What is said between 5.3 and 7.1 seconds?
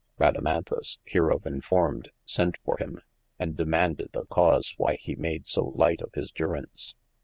so light of his duraunce